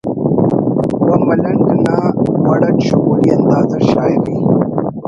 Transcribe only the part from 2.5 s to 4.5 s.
اٹ شغلی انداز اٹ شاعری